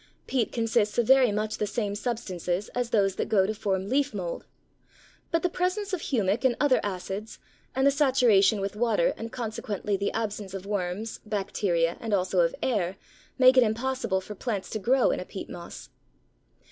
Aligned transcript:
Peat 0.25 0.51
consists 0.51 0.97
of 0.97 1.05
very 1.05 1.31
much 1.31 1.59
the 1.59 1.67
same 1.67 1.93
substances 1.93 2.69
as 2.69 2.89
those 2.89 3.17
that 3.17 3.29
go 3.29 3.45
to 3.45 3.53
form 3.53 3.87
leaf 3.87 4.15
mould. 4.15 4.45
But 5.29 5.43
the 5.43 5.47
presence 5.49 5.93
of 5.93 6.01
humic 6.01 6.43
and 6.43 6.55
other 6.59 6.79
acids, 6.81 7.37
and 7.75 7.85
the 7.85 7.91
saturation 7.91 8.61
with 8.61 8.75
water 8.75 9.13
and 9.15 9.31
consequently 9.31 9.97
the 9.97 10.11
absence 10.13 10.55
of 10.55 10.65
worms, 10.65 11.19
bacteria, 11.23 11.97
and 11.99 12.15
also 12.15 12.39
of 12.39 12.55
air, 12.63 12.97
make 13.37 13.57
it 13.57 13.63
impossible 13.63 14.21
for 14.21 14.33
plants 14.33 14.71
to 14.71 14.79
grow 14.79 15.11
in 15.11 15.19
a 15.19 15.25
peat 15.25 15.51
moss. 15.51 15.91